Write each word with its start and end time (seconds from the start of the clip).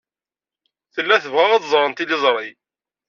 Tella 0.93 1.15
tebɣa 1.23 1.45
ad 1.53 1.63
ẓren 1.71 1.93
tiliẓri. 1.93 2.49